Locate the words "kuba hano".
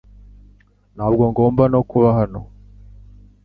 1.89-2.39